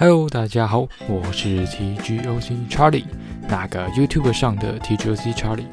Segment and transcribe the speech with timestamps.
[0.00, 3.02] Hello，大家好，我是 TGOC Charlie，
[3.48, 5.66] 那个 YouTube 上的 TGOC Charlie。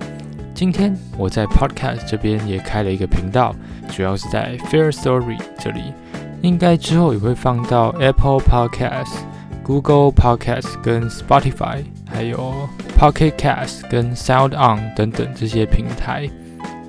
[0.56, 3.56] 今天我在 Podcast 这边也开了一个频道，
[3.92, 5.94] 主要是在 Fair Story 这里，
[6.42, 9.14] 应该之后也会放到 Apple Podcast、
[9.62, 12.68] Google Podcast 跟 Spotify，还有
[12.98, 16.28] Pocket Cast 跟 Sound On 等等这些平台。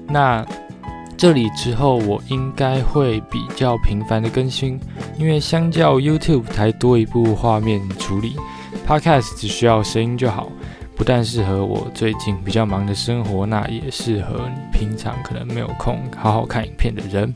[0.09, 0.43] 那
[1.17, 4.79] 这里之后我应该会比较频繁的更新，
[5.19, 8.37] 因为相较 YouTube 才多一步画面处理
[8.87, 10.52] ，Podcast 只需要声音就好，
[10.95, 17.34] 不但适合我最近比较忙的生活，那也适合平常可能没有空好好看影片的人。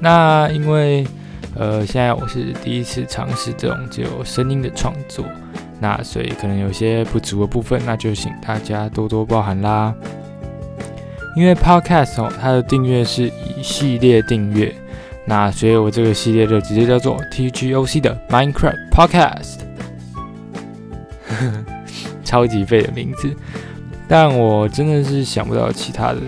[0.00, 1.06] 那因为
[1.54, 5.22] 呃现在我是第一次尝试这种只有声音的创作，
[5.78, 9.94] 那所以可能有些不足的部分，那就请大家多多包涵啦。
[11.36, 14.74] 因为 Podcast 哦，它的订阅是以系列订阅，
[15.26, 19.58] 那所以我这个系列就直接叫做 TGOC 的 Minecraft Podcast，
[22.24, 23.30] 超级废的名字，
[24.08, 26.20] 但我真的是想不到其他的。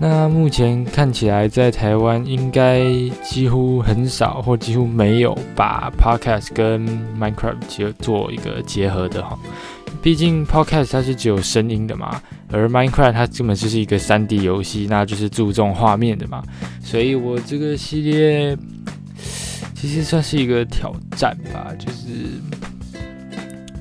[0.00, 2.84] 那目前看起来，在台湾应该
[3.22, 6.86] 几乎很少或几乎没有把 Podcast 跟
[7.20, 9.36] Minecraft 结做一个结合的哈。
[10.02, 16.42] 毕竟 Podcast 它是只有声音的嘛，而 Minecraft 它根本就是一个 3D 游戏，那就是注重画面的嘛。
[16.82, 18.56] 所以我这个系列
[19.74, 22.08] 其实算是一个挑战吧，就是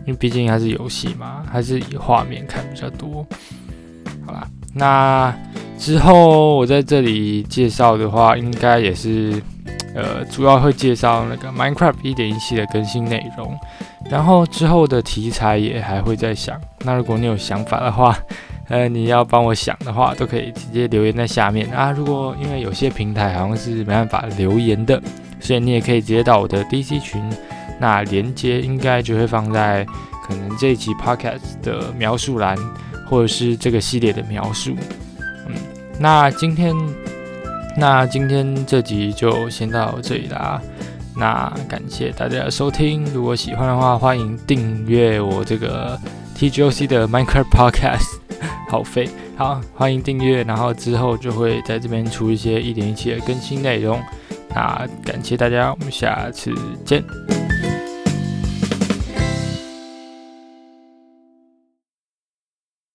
[0.06, 3.26] 因为毕竟它是游戏嘛，还是以画面看比较多。
[4.26, 5.34] 好啦，那
[5.78, 9.42] 之后我在这里介绍的话，应该也是
[9.98, 13.58] 呃，主要会介绍那个 Minecraft 1.17的更新内容。
[14.12, 16.62] 然后之后的题材也还会再想。
[16.84, 18.16] 那如果你有想法的话，
[18.70, 21.90] 呃，你要帮我想的话，都可以直接留言在下面啊。
[21.90, 25.02] 如果因为有些平台好像是没办法留言的，
[25.40, 27.20] 所以你也可以直接到我的 DC 群，
[27.80, 29.84] 那连接应该就会放在
[30.28, 32.56] 可能这一期 Podcast 的描述栏，
[33.10, 34.76] 或者是这个系列的描述。
[35.48, 35.56] 嗯，
[36.00, 36.76] 那今天
[37.80, 40.60] 那今天这集就先到这里啦。
[41.16, 46.00] 那感谢大家的收听，如果喜欢的话，欢迎订阅我这个
[46.36, 48.18] TGOC 的 Minecraft Podcast。
[48.70, 54.02] 好废，好，欢迎订阅，然后之后就会在这边出一些一点一七的更新内容。
[54.50, 56.52] 那感谢大家，我们下次
[56.84, 57.04] 见。